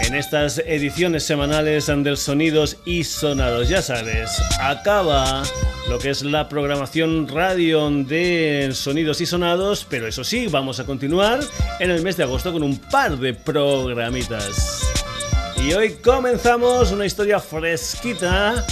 [0.02, 3.68] en estas ediciones semanales del Sonidos y Sonados.
[3.68, 4.30] Ya sabes,
[4.60, 5.42] acaba
[5.88, 10.84] lo que es la programación radio de Sonidos y Sonados, pero eso sí, vamos a
[10.84, 11.40] continuar
[11.80, 14.82] en el mes de agosto con un par de programitas.
[15.64, 18.64] Y hoy comenzamos una historia fresquita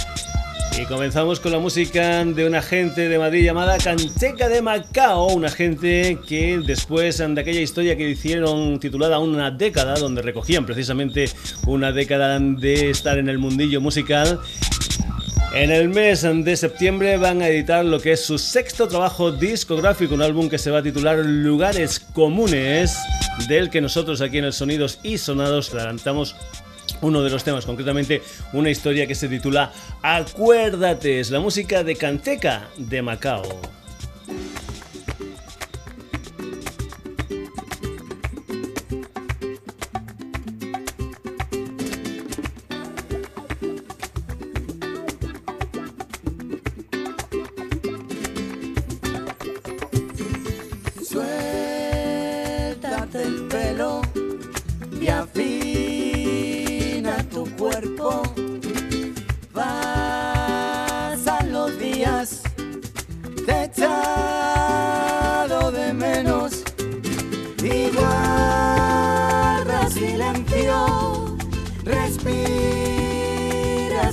[0.79, 5.49] y comenzamos con la música de una gente de Madrid llamada Canteca de Macao, una
[5.49, 11.29] gente que después de aquella historia que hicieron titulada Una década, donde recogían precisamente
[11.67, 14.39] una década de estar en el mundillo musical,
[15.53, 20.15] en el mes de septiembre van a editar lo que es su sexto trabajo discográfico,
[20.15, 22.97] un álbum que se va a titular Lugares Comunes,
[23.47, 26.35] del que nosotros aquí en el Sonidos y Sonados adelantamos
[27.01, 28.21] uno de los temas, concretamente
[28.53, 33.80] una historia que se titula Acuérdate, es la música de Canteca de Macao.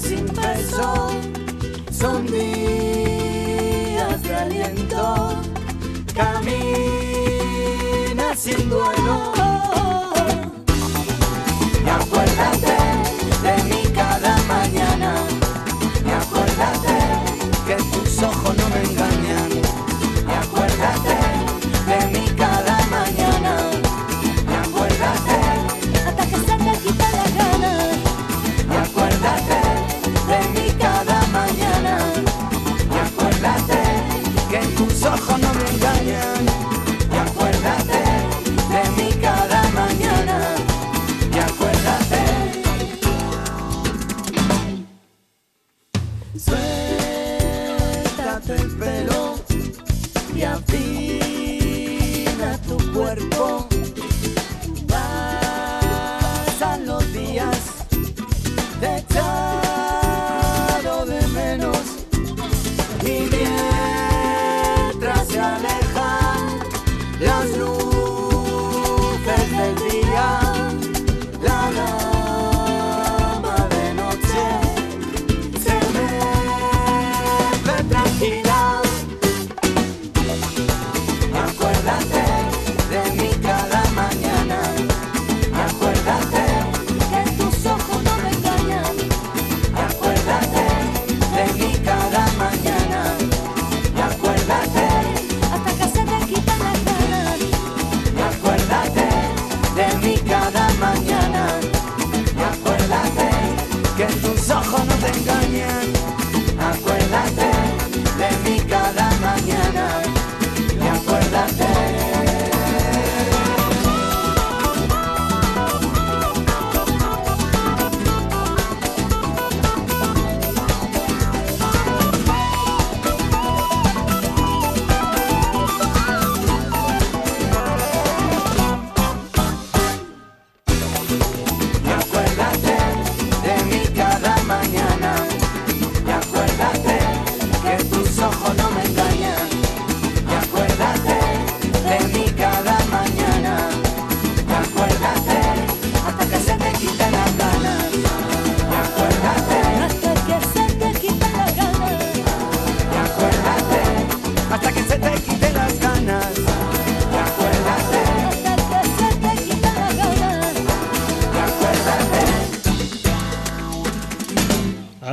[0.09, 1.11] sin peso,
[1.93, 2.49] son días
[4.23, 5.35] de aliento,
[6.15, 6.75] camina
[8.35, 9.18] sin duelo.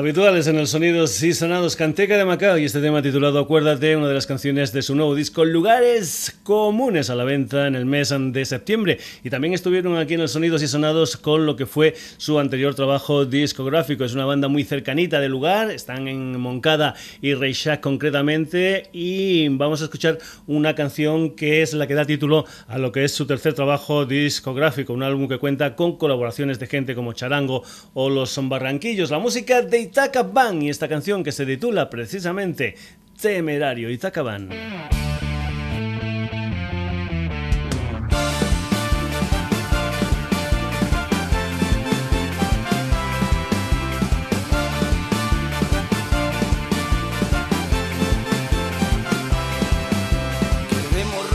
[0.06, 4.08] Habituales en el Sonidos y Sonados Canteca de Macao y este tema titulado Acuérdate, una
[4.08, 8.14] de las canciones de su nuevo disco Lugares Comunes a la venta en el mes
[8.16, 9.00] de septiembre.
[9.24, 12.76] Y también estuvieron aquí en el Sonidos y Sonados con lo que fue su anterior
[12.76, 14.06] trabajo discográfico.
[14.06, 19.82] Es una banda muy cercanita del lugar, están en Moncada y Reixac concretamente y vamos
[19.82, 23.26] a escuchar una canción que es la que da título a lo que es su
[23.26, 27.64] tercer trabajo discográfico, un álbum que cuenta con colaboraciones de gente como Charango
[27.96, 29.10] o Los Barranquillos.
[29.10, 32.76] La música de Itaca Van y esta canción que se titula precisamente
[33.18, 34.50] Temerario Itaca Van.
[50.90, 51.32] Queremos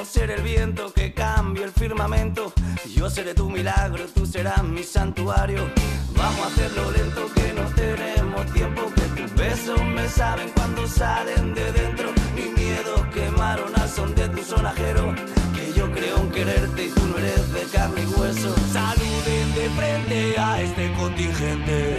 [0.00, 2.54] Queremos ser el viento que cambie el firmamento.
[2.96, 5.68] Yo seré tu milagro, tú serás mi santuario.
[6.16, 8.82] Vamos a hacerlo lento que no tenemos tiempo.
[8.94, 12.12] Que tus besos me saben cuando salen de dentro.
[12.34, 15.14] Mis miedos quemaron al son de tu sonajero.
[15.54, 18.54] Que yo creo en quererte y tú no eres de carne y hueso.
[18.72, 21.98] Saluden de frente a este contingente.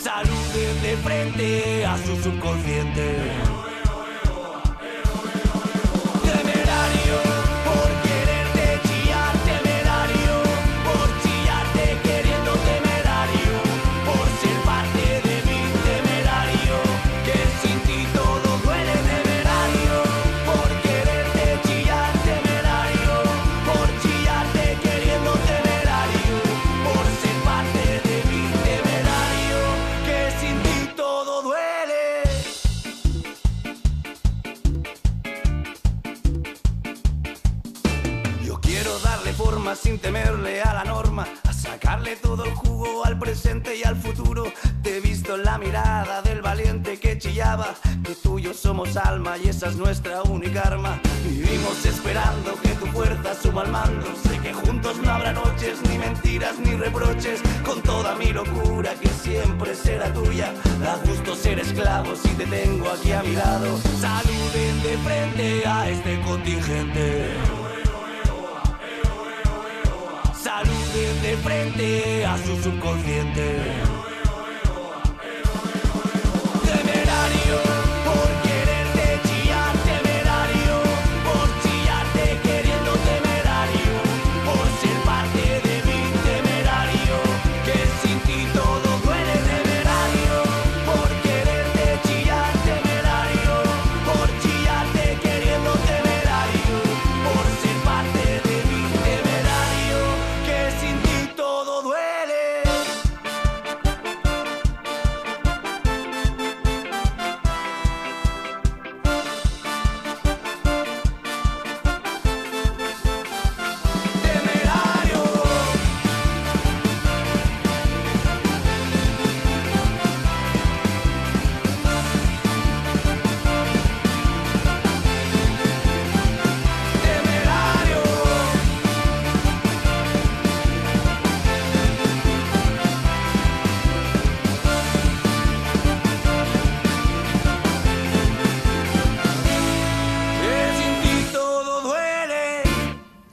[0.00, 3.47] Saluden de frente a su subconsciente.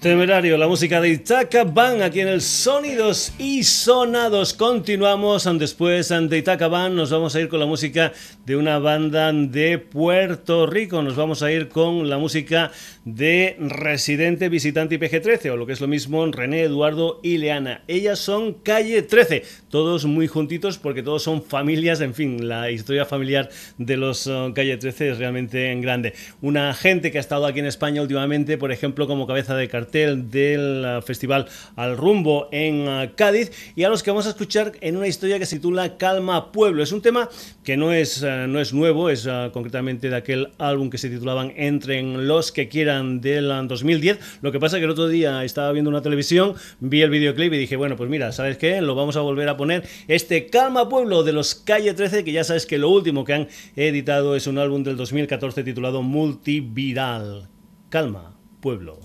[0.06, 1.66] Temerario, la música de Itaca
[2.04, 4.54] aquí en el Sonidos y Sonados.
[4.54, 6.96] Continuamos después de Itaca Van.
[6.96, 8.14] Nos vamos a ir con la música
[8.46, 11.02] de una banda de Puerto Rico.
[11.02, 12.72] Nos vamos a ir con la música
[13.04, 17.84] de Residente, Visitante y PG13, o lo que es lo mismo, René, Eduardo y Leana.
[17.88, 22.00] Ellas son Calle 13, todos muy juntitos porque todos son familias.
[22.02, 26.14] En fin, la historia familiar de los uh, Calle 13 es realmente grande.
[26.44, 29.95] Una gente que ha estado aquí en España últimamente, por ejemplo, como cabeza de cartel
[29.96, 31.48] del uh, festival
[31.78, 35.40] Al Rumbo en uh, Cádiz y a los que vamos a escuchar en una historia
[35.40, 36.84] que se titula Calma Pueblo.
[36.84, 37.30] Es un tema
[37.64, 41.54] que no es, uh, no es nuevo, es concretamente de aquel álbum que se titulaban
[41.56, 44.20] Entren los que quieran del 2010.
[44.42, 47.58] Lo que pasa que el otro día estaba viendo una televisión, vi el videoclip y
[47.58, 48.82] dije, bueno, pues mira, ¿sabes qué?
[48.82, 49.88] Lo vamos a volver a poner.
[50.08, 53.48] Este Calma Pueblo de los Calle 13, que ya sabes que lo último que han
[53.75, 57.50] editado es un álbum del 2014 titulado Multiviral.
[57.90, 59.00] Calma Pueblo.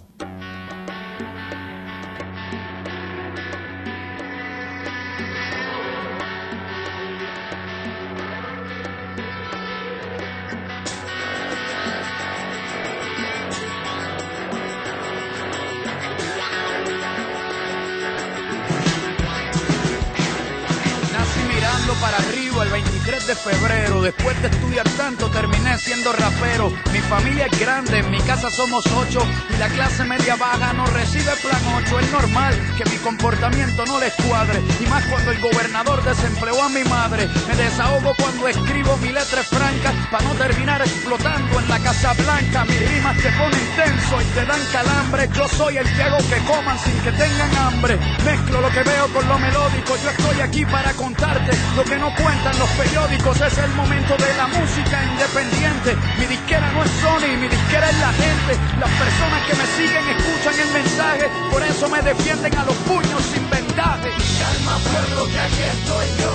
[23.35, 24.03] Febrero.
[24.03, 26.73] Después de estudiar tanto, terminé siendo rapero.
[26.93, 29.21] Mi familia es grande, en mi casa somos ocho.
[29.55, 32.01] Y la clase media baja no recibe plan 8.
[32.01, 34.61] Es normal que mi comportamiento no les cuadre.
[34.81, 37.29] Y más cuando el gobernador desempleó a mi madre.
[37.49, 39.93] Me desahogo cuando escribo mi letra franca.
[40.11, 42.65] Para no terminar explotando en la Casa Blanca.
[42.65, 45.29] Mis rimas te ponen tenso y te dan calambre.
[45.35, 47.99] Yo soy el que hago que coman sin que tengan hambre.
[48.25, 49.97] Mezclo lo que veo con lo melódico.
[50.03, 53.20] Yo estoy aquí para contarte lo que no cuentan los periódicos.
[53.21, 55.95] Es el momento de la música independiente.
[56.19, 58.53] Mi disquera no es Sony, mi disquera es la gente.
[58.81, 61.31] Las personas que me siguen escuchan el mensaje.
[61.51, 64.11] Por eso me defienden a los puños sin vendaje.
[64.41, 66.33] Calma pueblo que aquí estoy yo.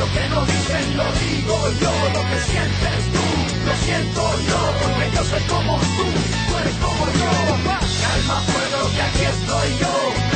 [0.00, 1.92] Lo que no dicen lo digo yo.
[1.92, 3.24] Lo que sientes tú,
[3.66, 4.60] lo siento yo.
[4.82, 6.06] Porque yo soy como tú,
[6.48, 7.32] tú eres como yo.
[8.02, 10.35] Calma pueblo que aquí estoy yo.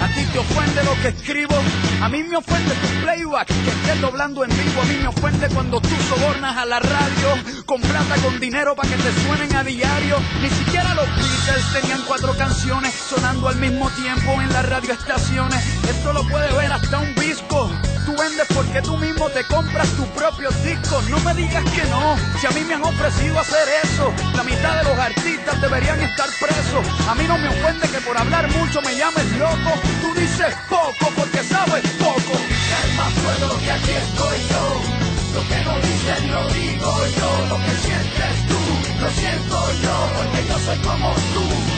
[0.00, 1.54] A ti te ofende lo que escribo,
[2.00, 5.48] a mí me ofende tu playback, que estés doblando en vivo, a mí me ofende
[5.48, 7.28] cuando tú sobornas a la radio,
[7.66, 10.16] con plata, con dinero para que te suenen a diario.
[10.40, 15.60] Ni siquiera los Beatles tenían cuatro canciones sonando al mismo tiempo en las radioestaciones.
[15.88, 17.70] Esto lo puede ver hasta un disco.
[18.08, 21.06] Tú vendes porque tú mismo te compras tus propios discos.
[21.10, 24.10] No me digas que no, si a mí me han ofrecido hacer eso.
[24.34, 26.86] La mitad de los artistas deberían estar presos.
[27.06, 29.72] A mí no me ofende que por hablar mucho me llames loco.
[30.00, 32.32] Tú dices poco porque sabes poco.
[32.32, 34.64] Calma pueblo que aquí estoy yo.
[35.34, 37.46] Lo que no dicen lo digo yo.
[37.50, 40.10] Lo que sientes tú, lo siento yo.
[40.16, 41.77] Porque yo soy como tú.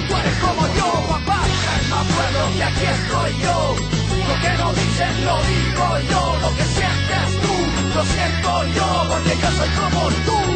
[5.25, 7.53] lo digo yo, lo que sientes tú,
[7.95, 10.50] lo siento yo, porque yo soy como tú.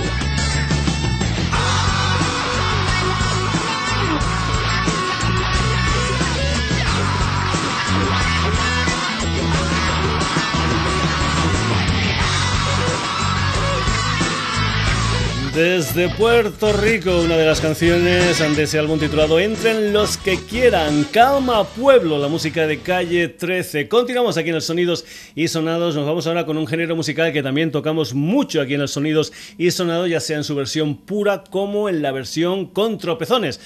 [15.56, 21.06] Desde Puerto Rico, una de las canciones de ese álbum titulado Entren los que quieran,
[21.14, 23.88] Calma Pueblo, la música de calle 13.
[23.88, 25.96] Continuamos aquí en los Sonidos y Sonados.
[25.96, 29.32] Nos vamos ahora con un género musical que también tocamos mucho aquí en los Sonidos
[29.58, 33.62] y Sonados, ya sea en su versión pura como en la versión con tropezones.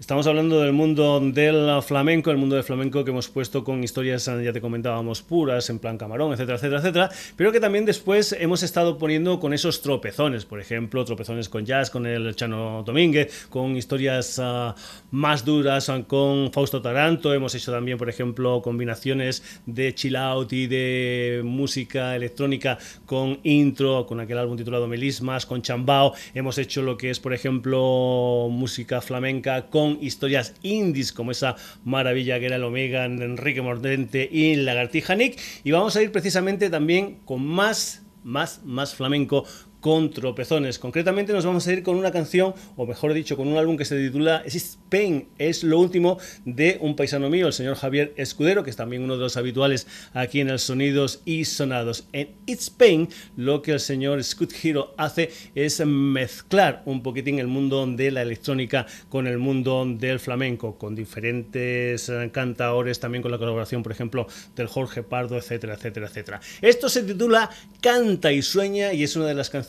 [0.00, 4.26] Estamos hablando del mundo del flamenco, el mundo del flamenco que hemos puesto con historias,
[4.26, 8.62] ya te comentábamos, puras, en plan camarón, etcétera, etcétera, etcétera, pero que también después hemos
[8.62, 13.76] estado poniendo con esos tropezones, por ejemplo, tropezones con jazz, con el Chano Domínguez, con
[13.76, 14.76] historias ah,
[15.10, 20.52] más duras, ah, con Fausto Taranto, hemos hecho también, por ejemplo, combinaciones de chill out
[20.52, 26.82] y de música electrónica con intro, con aquel álbum titulado Melismas, con Chambao, hemos hecho
[26.82, 32.56] lo que es, por ejemplo, música flamenca con historias indies como esa maravilla que era
[32.56, 35.38] el Omega, Enrique Mordente y Lagartija Nick.
[35.64, 39.44] Y vamos a ir precisamente también con más más, más flamenco
[39.80, 40.78] con tropezones.
[40.78, 43.84] Concretamente nos vamos a ir con una canción, o mejor dicho, con un álbum que
[43.84, 45.28] se titula It's Pain.
[45.38, 49.16] Es lo último de un paisano mío, el señor Javier Escudero, que es también uno
[49.16, 52.06] de los habituales aquí en el Sonidos y Sonados.
[52.12, 57.46] En It's Pain lo que el señor Scott Hero hace es mezclar un poquitín el
[57.46, 63.30] mundo de la electrónica con el mundo del flamenco, con diferentes eh, cantadores, también con
[63.30, 66.40] la colaboración, por ejemplo, del Jorge Pardo, etcétera, etcétera, etcétera.
[66.60, 69.67] Esto se titula Canta y Sueña y es una de las canciones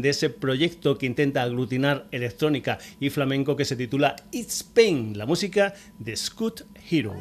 [0.00, 5.26] de ese proyecto que intenta aglutinar electrónica y flamenco que se titula It's Pain, la
[5.26, 7.14] música de Scoot Hero.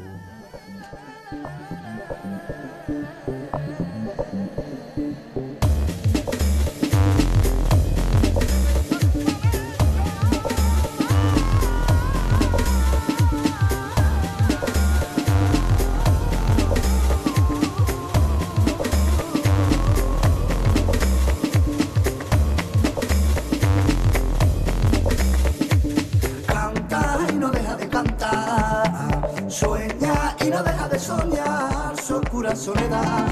[33.03, 33.24] love.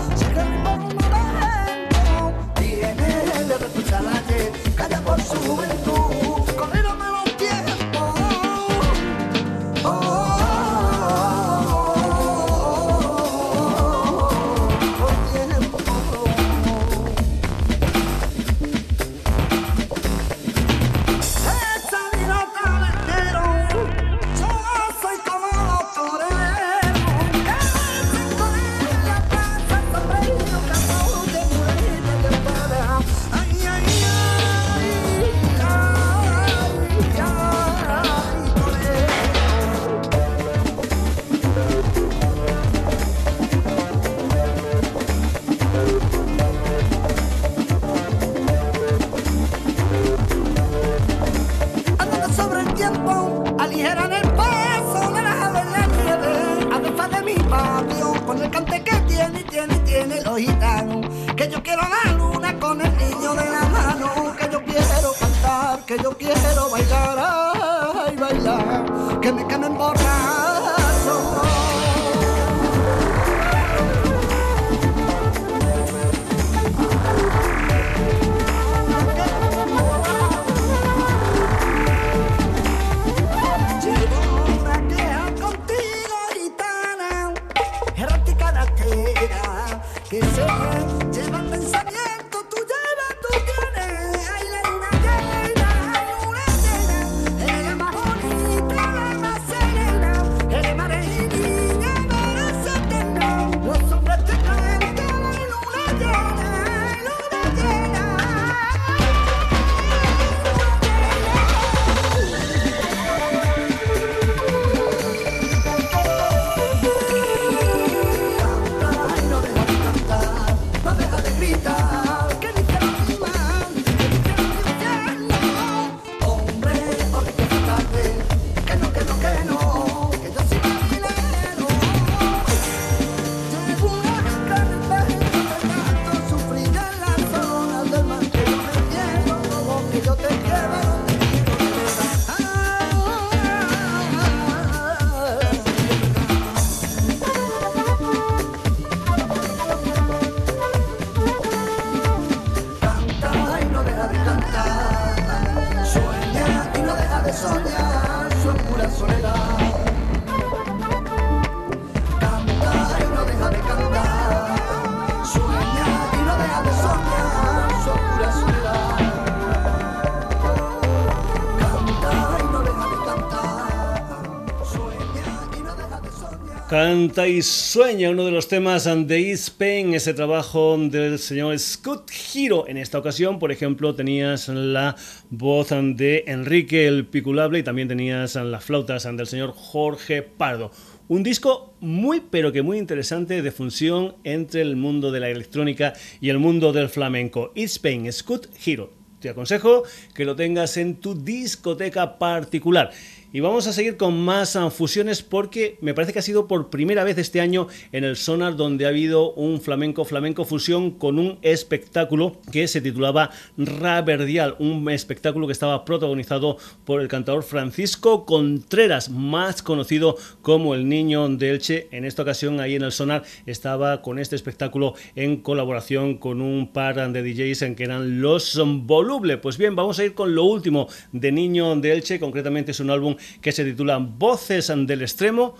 [176.83, 182.11] Canta y sueña, uno de los temas de East Pain, ese trabajo del señor Scott
[182.11, 182.67] Hiro.
[182.67, 184.97] En esta ocasión, por ejemplo, tenías la
[185.29, 190.71] voz de Enrique el Piculable y también tenías las flautas del señor Jorge Pardo.
[191.07, 195.93] Un disco muy pero que muy interesante de función entre el mundo de la electrónica
[196.19, 197.53] y el mundo del flamenco.
[197.55, 198.91] East Pain, Scott Hiro.
[199.23, 202.91] Te aconsejo que lo tengas en tu discoteca particular.
[203.35, 206.69] Y vamos a seguir con más ah, fusiones porque me parece que ha sido por
[206.69, 211.17] primera vez este año en el Sonar donde ha habido un flamenco flamenco fusión con
[211.17, 218.23] un espectáculo que se titulaba Raverdial, un espectáculo que estaba protagonizado por el cantador Francisco
[218.27, 221.87] Contreras, más conocido como el Niño de Elche.
[221.89, 226.71] En esta ocasión ahí en el Sonar estaba con este espectáculo en colaboración con un
[226.71, 229.39] par de DJs que eran Los Voluble.
[229.39, 232.91] Pues bien, vamos a ir con lo último de Niño de Elche, concretamente es un
[232.91, 235.55] álbum que se titula Voces del Extremo.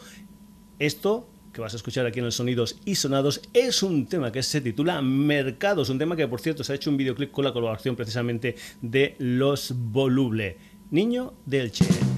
[0.80, 4.42] Esto que vas a escuchar aquí en los Sonidos y Sonados es un tema que
[4.42, 7.54] se titula Mercados, un tema que por cierto se ha hecho un videoclip con la
[7.54, 10.58] colaboración precisamente de Los Voluble.
[10.90, 12.13] Niño del Che.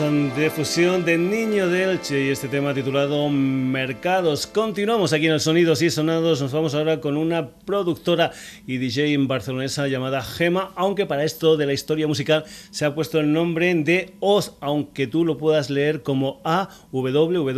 [0.00, 4.46] De fusión de Niño de Elche y este tema titulado Mercados.
[4.46, 6.40] Continuamos aquí en el Sonidos y Sonados.
[6.40, 8.30] Nos vamos ahora con una productora
[8.66, 12.94] y DJ en barcelonesa llamada Gema, aunque para esto de la historia musical se ha
[12.94, 17.48] puesto el nombre de Oz, aunque tú lo puedas leer como A-W-W-Z.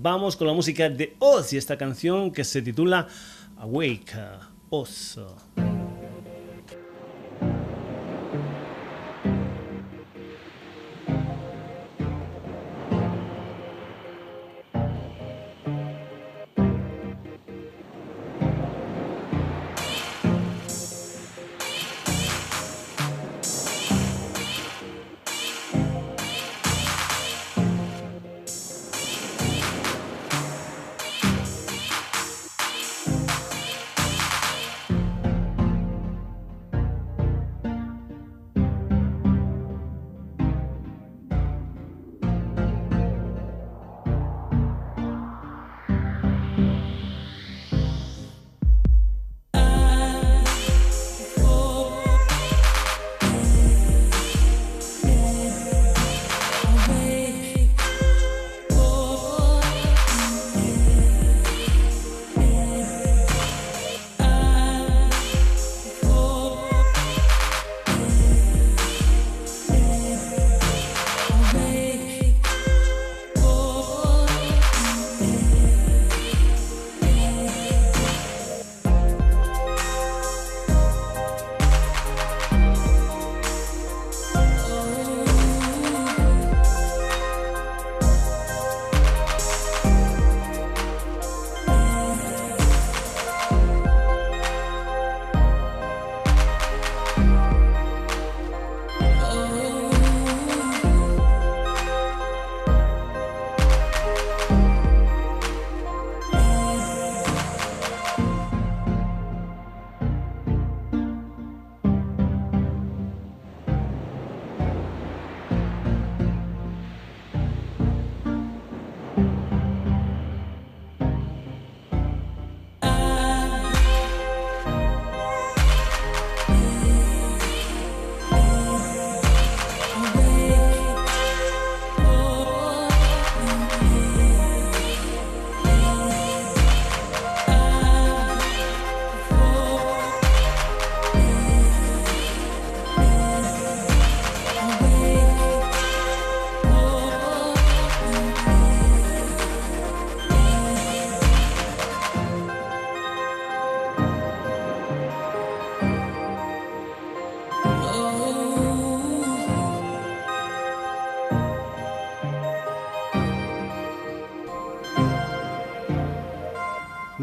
[0.00, 3.08] Vamos con la música de Oz y esta canción que se titula
[3.58, 4.14] Awake,
[4.70, 5.18] Oz.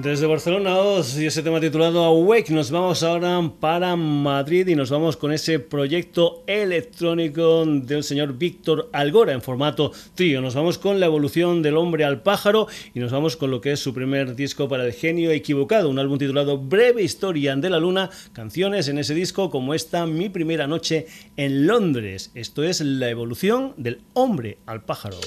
[0.08, 0.74] Desde Barcelona
[1.18, 5.60] y ese tema titulado Awake, nos vamos ahora para Madrid y nos vamos con ese
[5.60, 10.40] proyecto electrónico del señor Víctor Algora en formato trío.
[10.40, 13.74] Nos vamos con la evolución del hombre al pájaro y nos vamos con lo que
[13.74, 17.78] es su primer disco para el genio equivocado, un álbum titulado Breve Historia de la
[17.78, 22.32] Luna, canciones en ese disco como esta Mi primera noche en Londres.
[22.34, 25.18] Esto es la evolución del hombre al pájaro.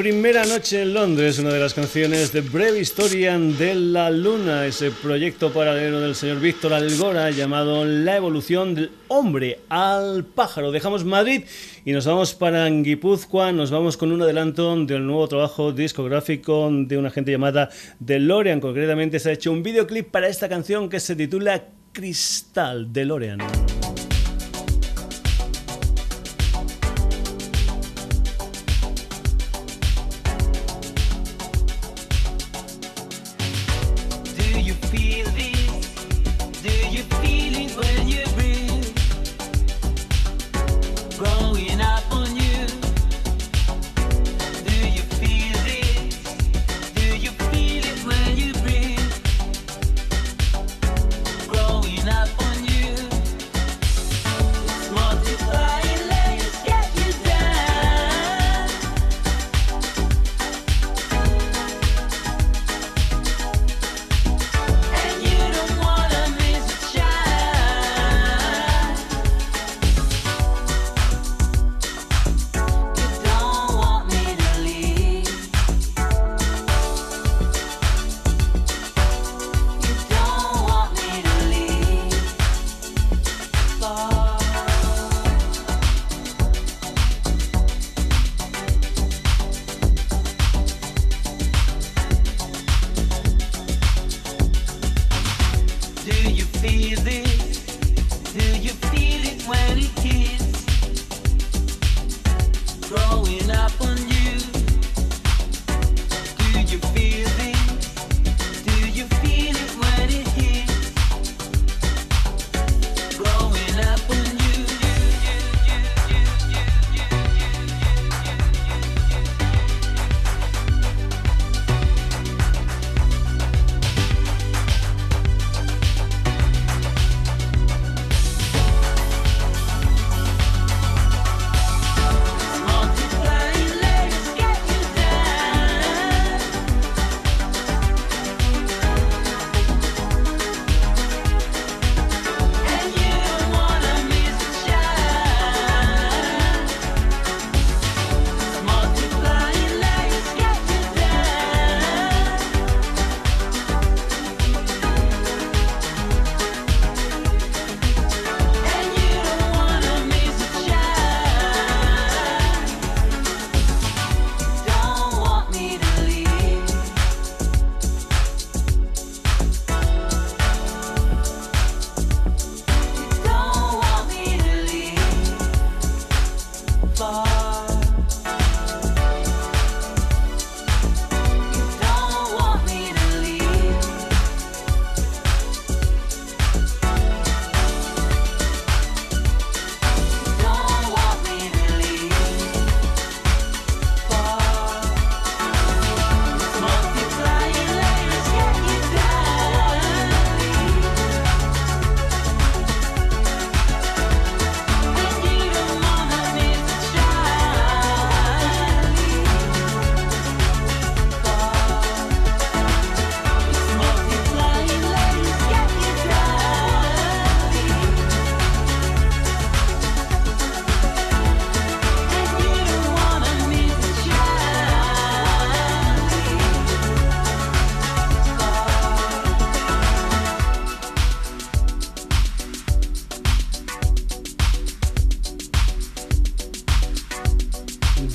[0.00, 4.90] Primera noche en Londres, una de las canciones de Breve Historia de la Luna, ese
[4.90, 10.72] proyecto paralelo del señor Víctor Algora llamado La evolución del hombre al pájaro.
[10.72, 11.42] Dejamos Madrid
[11.84, 16.96] y nos vamos para Guipúzcoa, nos vamos con un adelanto del nuevo trabajo discográfico de
[16.96, 18.60] una gente llamada DeLorean.
[18.60, 23.40] Concretamente se ha hecho un videoclip para esta canción que se titula Cristal DeLorean.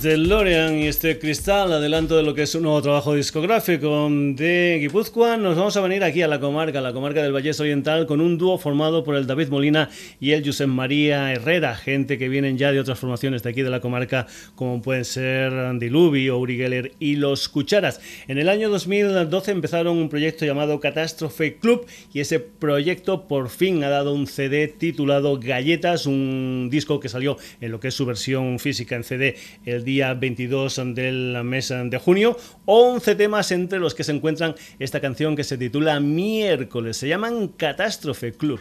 [0.06, 5.58] DeLorean este cristal, adelanto de lo que es un nuevo trabajo discográfico de Guipúzcoa, nos
[5.58, 8.60] vamos a venir aquí a la comarca, la comarca del Vallés Oriental, con un dúo
[8.60, 12.80] formado por el David Molina y el Josep María Herrera, gente que vienen ya de
[12.80, 17.50] otras formaciones de aquí de la comarca, como pueden ser Diluvi Uri Geller y Los
[17.50, 18.00] Cucharas.
[18.28, 23.84] En el año 2012 empezaron un proyecto llamado Catástrofe Club y ese proyecto por fin
[23.84, 28.06] ha dado un CD titulado Galletas, un disco que salió en lo que es su
[28.06, 32.38] versión física en CD el día 22 del mes de junio.
[32.66, 36.98] 11 temas entre los que se encuentran esta canción que se titula Miércoles.
[36.98, 38.60] Se llaman Catástrofe Club.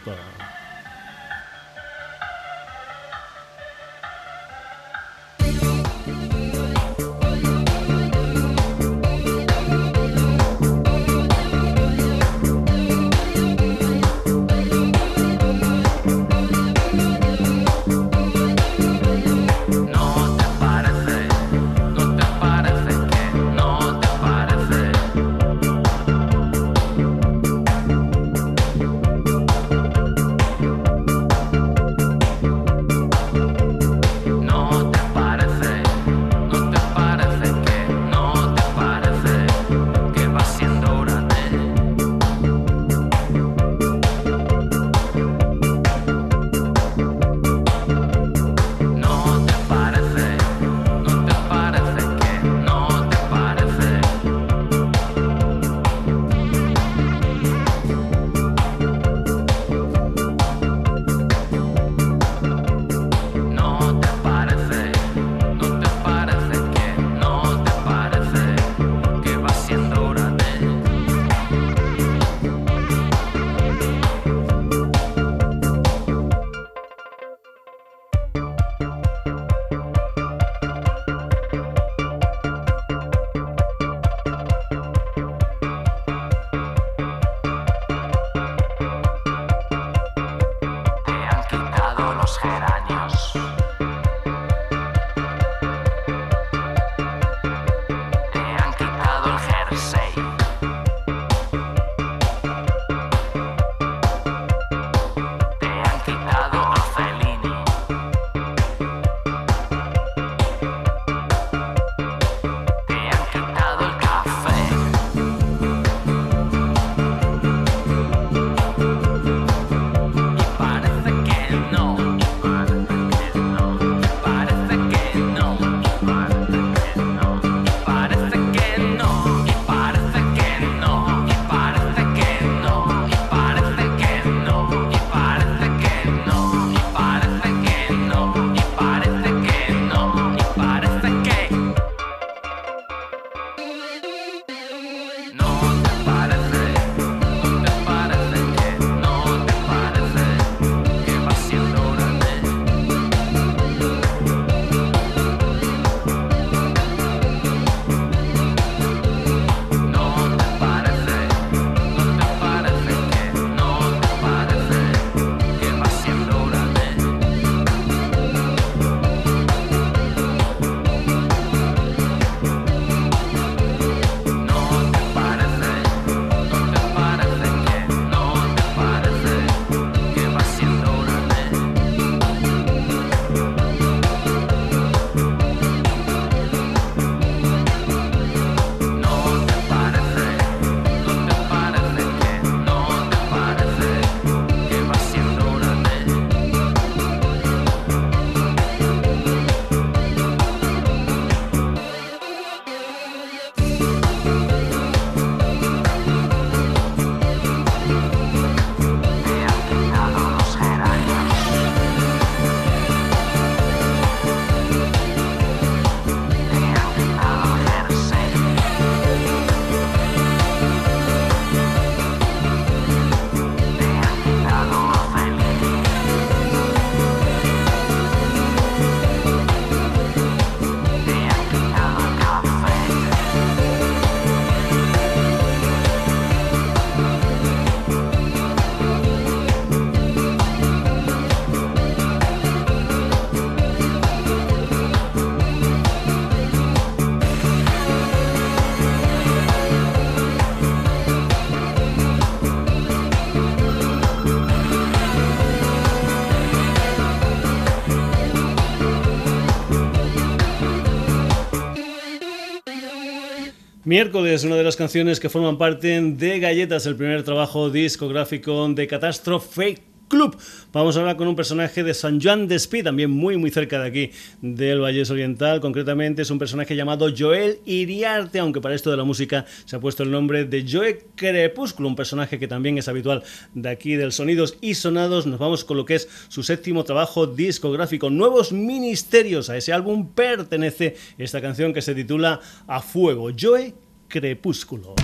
[263.85, 268.87] Miércoles, una de las canciones que forman parte de Galletas, el primer trabajo discográfico de
[268.87, 269.77] Catastrophe
[270.07, 270.37] Club.
[270.71, 273.79] Vamos a hablar con un personaje de San Juan de Espí, también muy muy cerca
[273.81, 275.61] de aquí del Valles Oriental.
[275.61, 279.79] Concretamente es un personaje llamado Joel Iriarte, aunque para esto de la música se ha
[279.79, 284.11] puesto el nombre de Joe Crepúsculo, un personaje que también es habitual de aquí del
[284.11, 285.25] Sonidos y Sonados.
[285.25, 289.49] Nos vamos con lo que es su séptimo trabajo discográfico, Nuevos Ministerios.
[289.49, 293.73] A ese álbum pertenece esta canción que se titula A Fuego, Joe
[294.07, 294.95] Crepúsculo.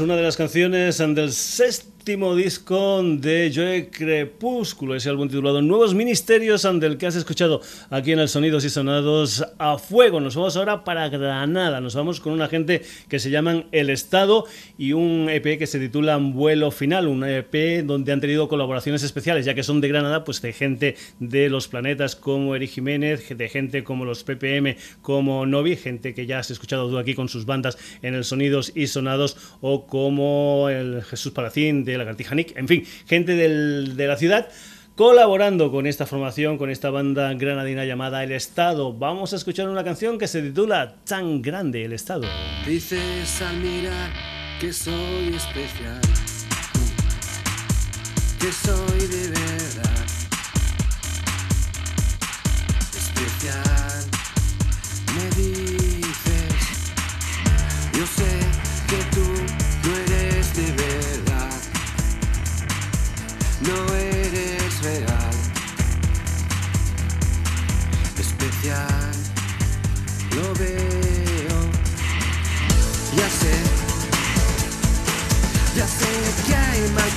[0.00, 5.94] Una de las canciones del sexto último disco de Joe Crepúsculo, ese álbum titulado Nuevos
[5.94, 10.20] Ministerios, del que has escuchado aquí en el Sonidos y Sonados a Fuego.
[10.20, 14.44] Nos vamos ahora para Granada, nos vamos con una gente que se llaman El Estado
[14.76, 19.46] y un EP que se titula Vuelo Final, un EP donde han tenido colaboraciones especiales,
[19.46, 23.48] ya que son de Granada, pues de gente de los planetas como Eric Jiménez, de
[23.48, 27.46] gente como los PPM, como Novi, gente que ya has escuchado tú aquí con sus
[27.46, 32.56] bandas en el Sonidos y Sonados, o como el Jesús Palacín de la Cartija Nick,
[32.56, 34.48] en fin, gente de la ciudad
[34.96, 38.92] colaborando con esta formación, con esta banda granadina llamada El Estado.
[38.92, 42.28] Vamos a escuchar una canción que se titula Tan Grande el Estado.
[42.66, 44.10] Dices al mirar
[44.60, 46.00] que soy especial,
[48.38, 50.06] que soy de verdad
[52.96, 54.04] especial.
[55.16, 56.92] Me dices,
[57.98, 58.38] yo sé
[58.88, 59.23] que tú
[63.66, 63.94] No
[68.18, 69.12] Especial,
[70.34, 71.58] lo veo.
[73.16, 73.54] Ya sé,
[75.76, 76.12] ya sé
[76.46, 77.10] que hay mal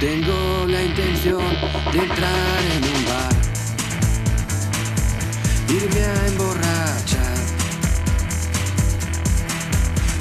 [0.00, 1.44] Tengo la intención
[1.92, 3.34] de entrar en un bar,
[5.68, 7.36] irme a emborrachar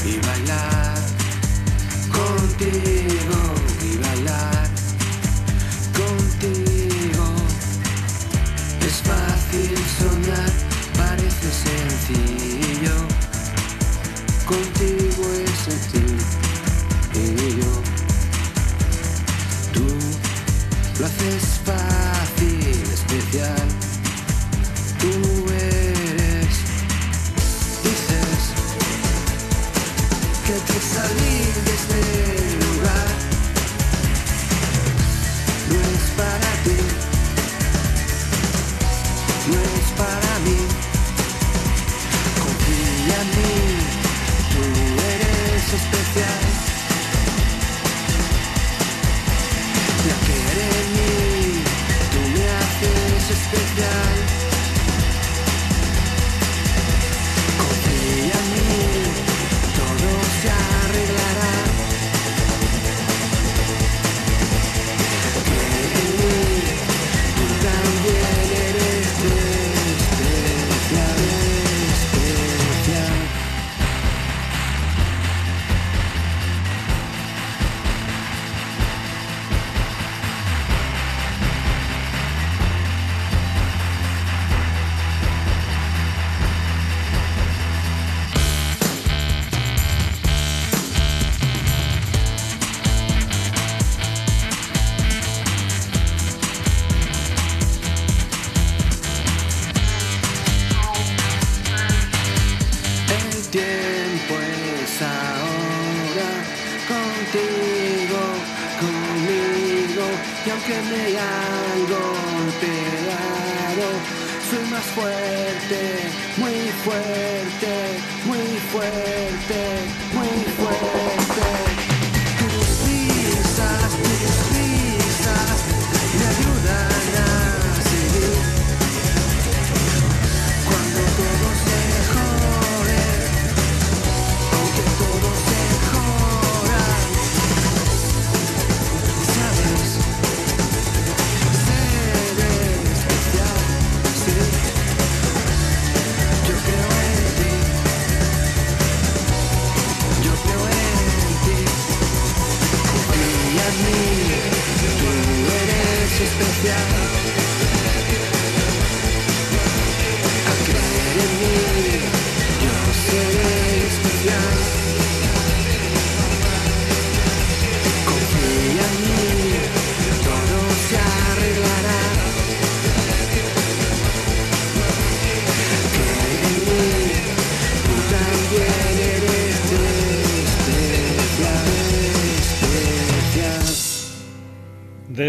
[0.05, 0.97] y bailar
[2.11, 3.39] contigo
[3.81, 4.69] y bailar
[5.93, 7.25] contigo.
[8.85, 10.51] Es fácil soñar,
[10.97, 12.70] parece sencillo.
[14.51, 16.11] Contigo es sencillo.
[20.99, 23.67] Lo haces fácil, especial.
[24.99, 25.13] Tú
[25.53, 26.53] eres.
[27.81, 28.41] Dices
[30.45, 30.79] que hay que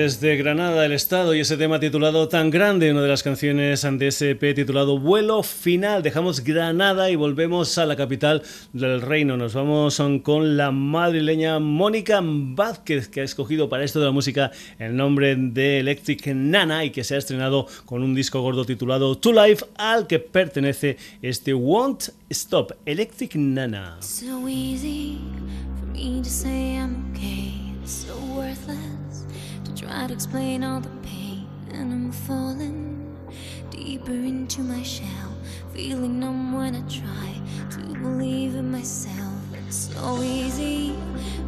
[0.02, 4.08] Desde Granada, el Estado y ese tema titulado Tan Grande, una de las canciones de
[4.10, 6.02] SP titulado Vuelo Final.
[6.02, 8.42] Dejamos Granada y volvemos a la capital
[8.72, 9.36] del reino.
[9.36, 14.50] Nos vamos con la madrileña Mónica Vázquez, que ha escogido para esto de la música
[14.80, 19.16] el nombre de Electric Nana y que se ha estrenado con un disco gordo titulado
[19.16, 23.98] To Life, al que pertenece este Won't Stop, Electric Nana.
[24.00, 25.20] So easy
[25.78, 29.01] for me to say I'm okay, so worthless.
[29.92, 33.16] To explain all the pain, and I'm falling
[33.70, 35.32] deeper into my shell.
[35.72, 37.40] Feeling numb when I try
[37.70, 39.38] to believe in myself.
[39.66, 40.94] It's so easy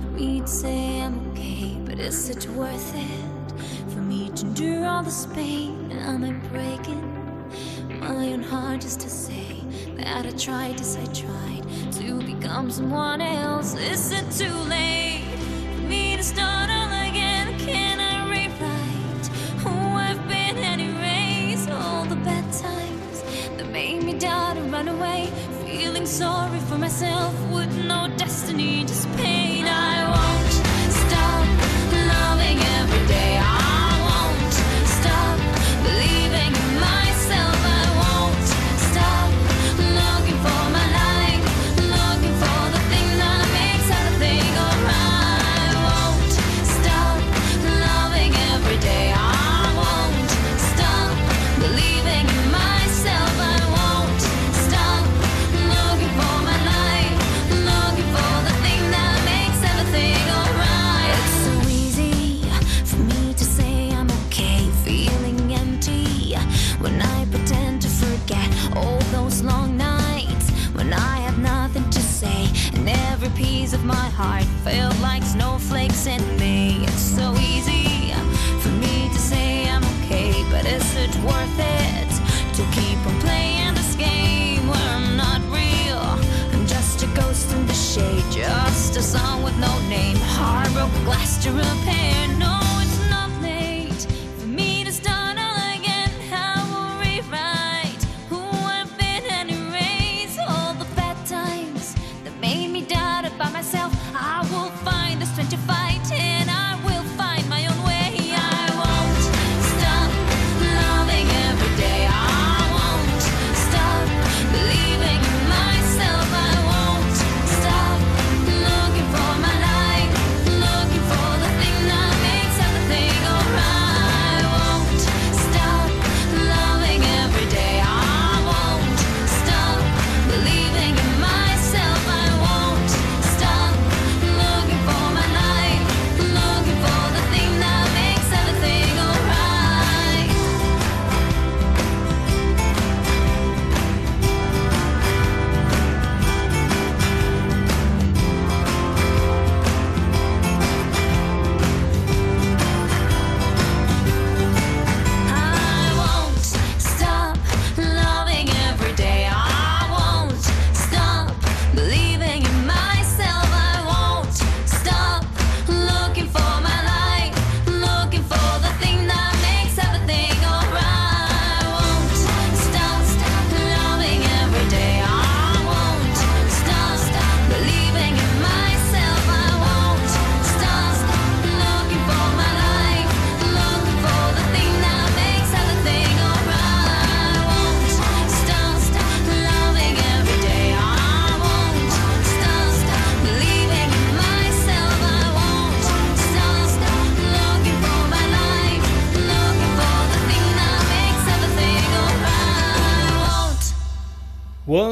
[0.01, 4.87] for me to say I'm okay, but is it worth it for me to endure
[4.87, 5.91] all this pain?
[5.93, 7.03] Am I breaking
[8.01, 9.61] my own heart just to say
[9.97, 10.79] that I tried?
[10.79, 13.75] Yes, I tried to become someone else.
[13.75, 15.25] Is it too late
[15.75, 17.59] for me to start all again?
[17.59, 18.14] Can I?
[23.75, 25.27] Made me doubt and run away.
[25.67, 29.54] Feeling sorry for myself with no destiny, just pain.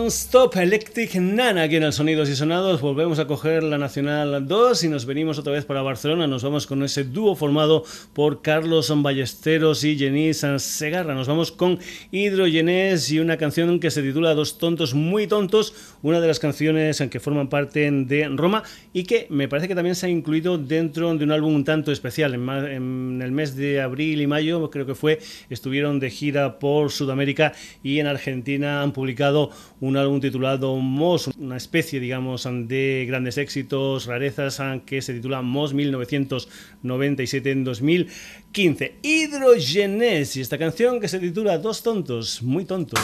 [0.07, 2.81] Stop Electric Nana aquí en el Sonidos y Sonados.
[2.81, 6.27] Volvemos a coger la Nacional 2 y nos venimos otra vez para Barcelona.
[6.27, 11.15] Nos vamos con ese dúo formado por Carlos Ballesteros y Jenny Segarra.
[11.15, 11.79] Nos vamos con
[12.11, 17.01] Hidrogenés y una canción que se titula Dos tontos muy tontos, una de las canciones
[17.01, 20.59] en que forman parte de Roma y que me parece que también se ha incluido
[20.59, 22.35] dentro de un álbum un tanto especial.
[22.35, 27.53] En, el mes de abril y mayo, creo que fue, estuvieron de gira por Sudamérica
[27.83, 29.51] y en Argentina han publicado
[29.81, 35.75] un álbum titulado Moss, una especie, digamos, de grandes éxitos, rarezas, que se titula Moss
[35.75, 38.97] 1997 en 2015.
[39.03, 43.01] Hidrogenés y esta canción que se titula Dos tontos, muy tontos.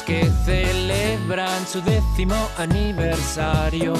[0.00, 3.94] Que celebran su décimo aniversario.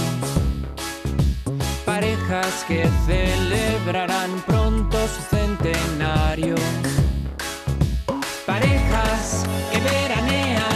[1.85, 6.57] Parejas que celebrarán pronto su centenario.
[8.47, 10.72] Parejas que veranean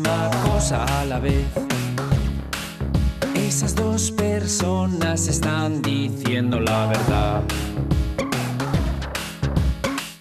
[0.00, 1.44] cosa a la vez,
[3.34, 7.42] esas dos personas están diciendo la verdad.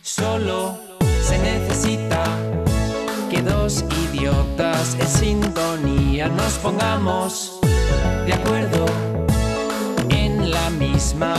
[0.02, 0.78] Solo
[1.24, 2.24] se necesita
[3.30, 7.62] que dos idiotas en sintonía nos pongamos
[8.26, 8.86] de acuerdo
[10.10, 11.34] en la misma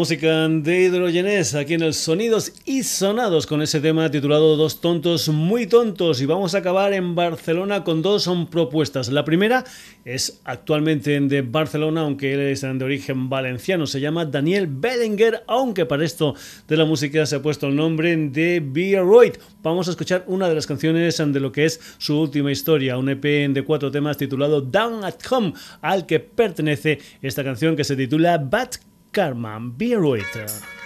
[0.00, 5.28] música de Hidrogenes aquí en el Sonidos y Sonados con ese tema titulado Dos tontos
[5.28, 9.10] muy tontos y vamos a acabar en Barcelona con dos son propuestas.
[9.10, 9.62] La primera
[10.06, 15.84] es actualmente de Barcelona, aunque él es de origen valenciano, se llama Daniel Bellinger, aunque
[15.84, 16.34] para esto
[16.66, 19.34] de la música se ha puesto el nombre de Beeroid.
[19.62, 23.10] Vamos a escuchar una de las canciones de lo que es su última historia, un
[23.10, 27.96] EP de cuatro temas titulado Down at Home, al que pertenece esta canción que se
[27.96, 30.32] titula Bad Karma, Beeroid.
[30.34, 30.79] Baby,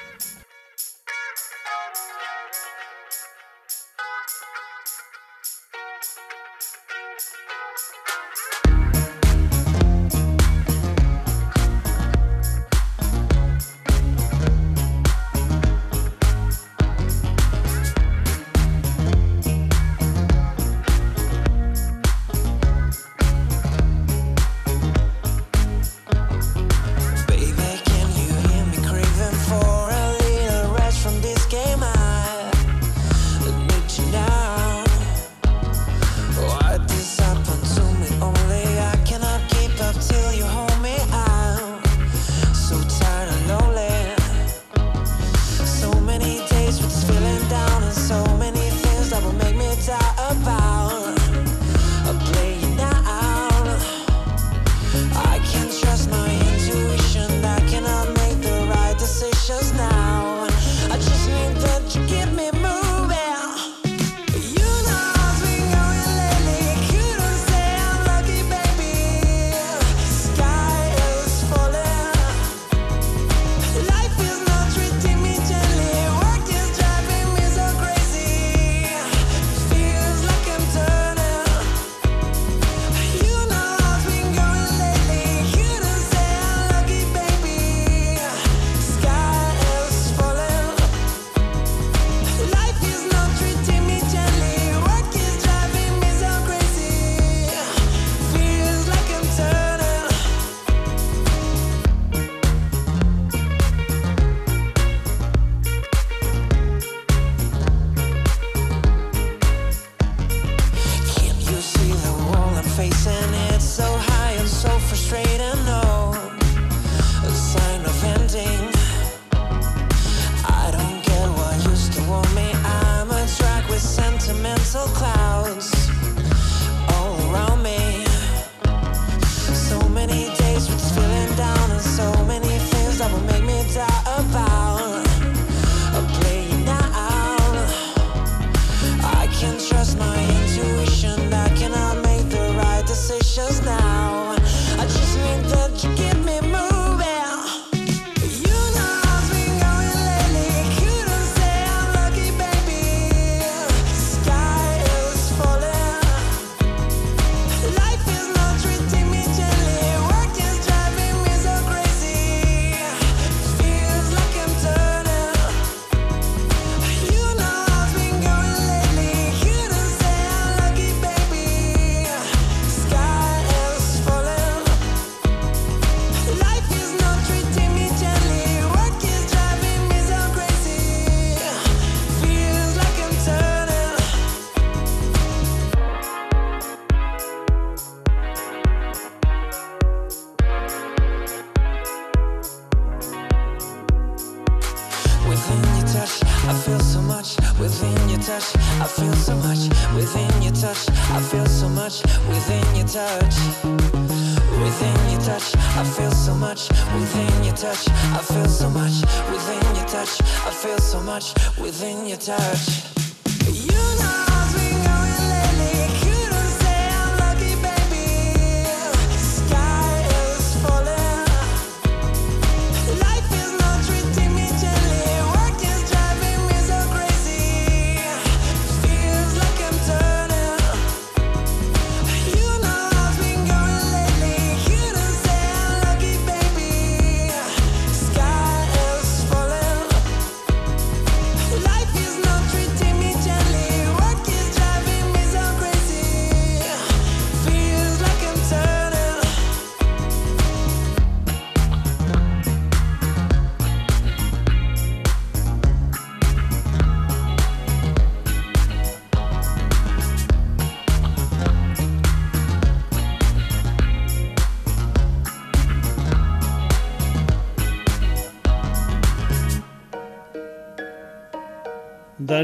[212.14, 212.74] your touch.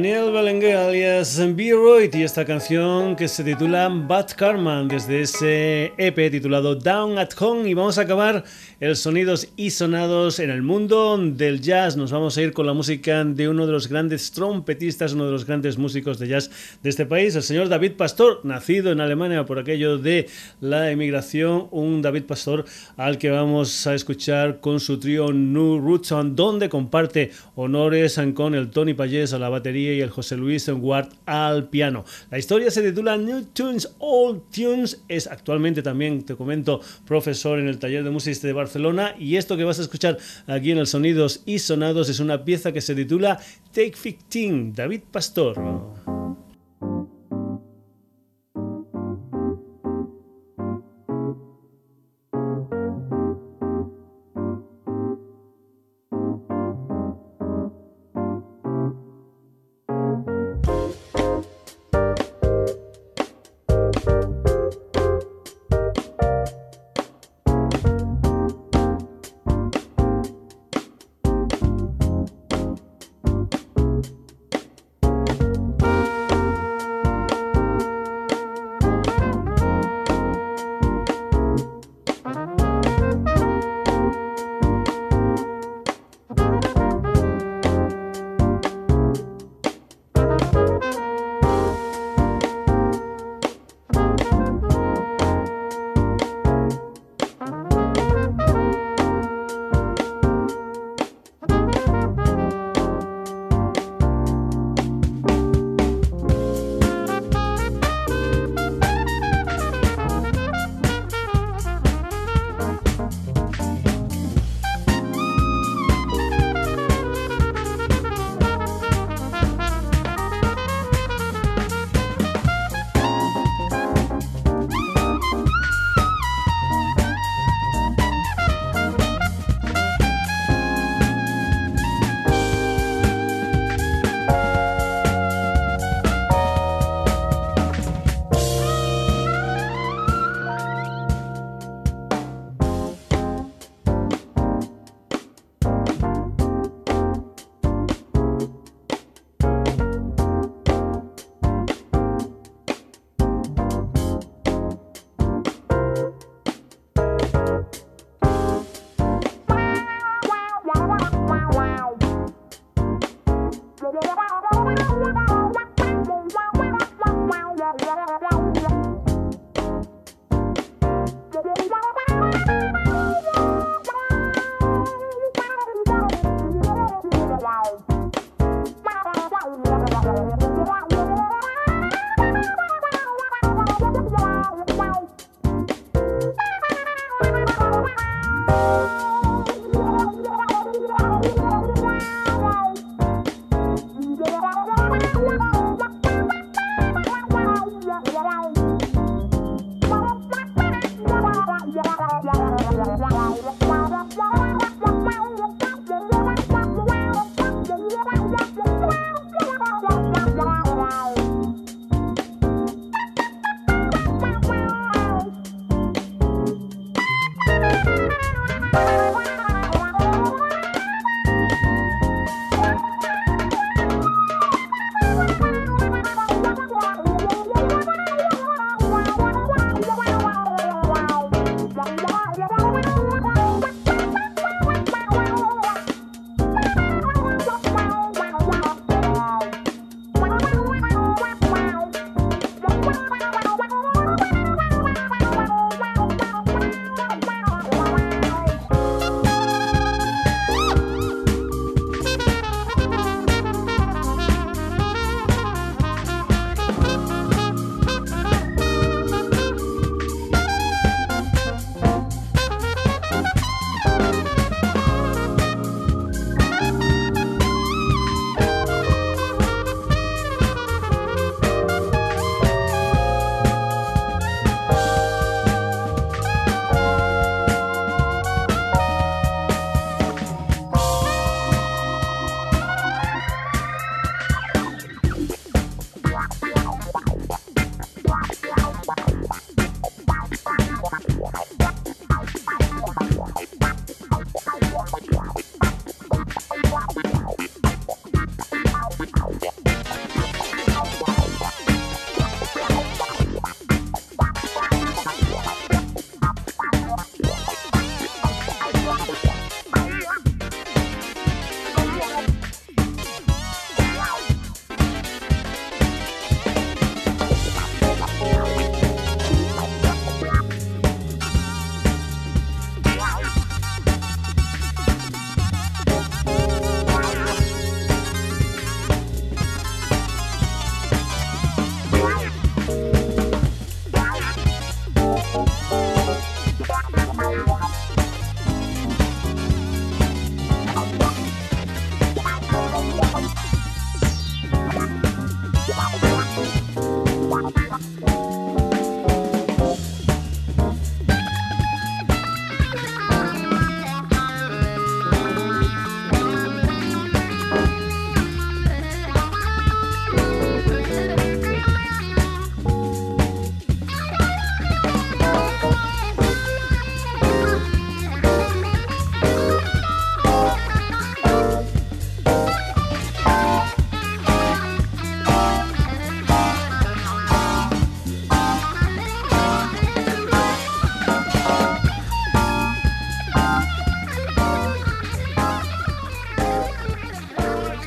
[0.00, 0.32] Daniel
[1.20, 2.10] Alias B.
[2.14, 7.68] y esta canción que se titula Bad Carman desde ese EP titulado Down at Home
[7.68, 8.42] y vamos a acabar
[8.80, 11.98] el sonidos y sonados en el mundo del jazz.
[11.98, 15.32] Nos vamos a ir con la música de uno de los grandes trompetistas, uno de
[15.32, 16.50] los grandes músicos de jazz
[16.82, 20.26] de este país, el señor David Pastor, nacido en Alemania por aquello de
[20.62, 22.64] la emigración, un David Pastor
[22.96, 28.70] al que vamos a escuchar con su trío New Roots, donde comparte honores con el
[28.70, 32.04] Tony Payés a la batería y el José Luis Ward al piano.
[32.30, 35.02] La historia se titula New Tunes, Old Tunes.
[35.08, 39.14] Es actualmente también, te comento, profesor en el taller de música de Barcelona.
[39.18, 42.72] Y esto que vas a escuchar aquí en el Sonidos y Sonados es una pieza
[42.72, 43.40] que se titula
[43.72, 45.56] Take 15, David Pastor.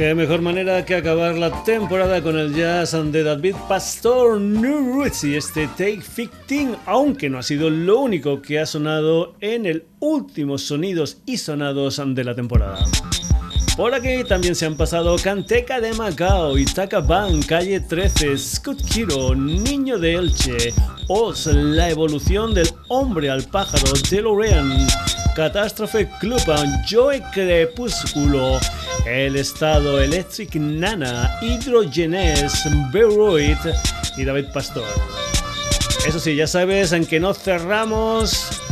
[0.03, 5.23] Qué mejor manera que acabar la temporada con el jazz de David Pastor New Roots
[5.23, 6.01] y este Take
[6.45, 11.38] 15, aunque no ha sido lo único que ha sonado en el último sonidos y
[11.38, 12.85] sonados de la temporada.
[13.77, 17.01] Por aquí también se han pasado Canteca de Macao, Itaca
[17.47, 18.81] Calle 13, Scott
[19.38, 20.73] Niño de Elche,
[21.07, 24.85] Oz, La evolución del hombre al pájaro, DeLorean,
[25.35, 26.41] Catástrofe Club,
[26.89, 28.60] Joe Crepúsculo,
[29.05, 32.53] El Estado, Electric Nana, Hydrogenes,
[32.91, 33.57] Beroid
[34.15, 34.85] y David Pastor.
[36.05, 38.62] Eso sí, ya sabes, en que no cerramos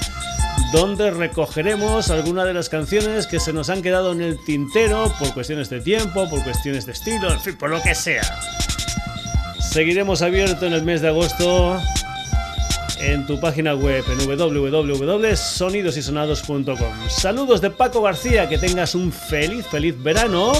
[0.71, 5.33] donde recogeremos algunas de las canciones que se nos han quedado en el tintero por
[5.33, 8.23] cuestiones de tiempo, por cuestiones de estilo, en fin, por lo que sea.
[9.59, 11.77] Seguiremos abierto en el mes de agosto
[13.03, 17.09] en tu página web en www.sonidosysonados.com.
[17.09, 20.53] Saludos de Paco García, que tengas un feliz, feliz verano.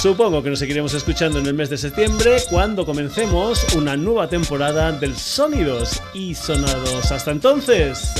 [0.00, 4.92] Supongo que nos seguiremos escuchando en el mes de septiembre cuando comencemos una nueva temporada
[4.92, 7.10] del Sonidos y Sonados.
[7.10, 8.12] Hasta entonces,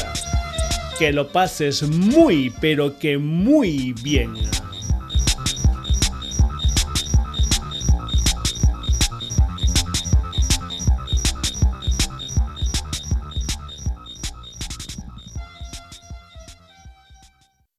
[0.99, 4.35] que lo pases muy, pero que muy bien.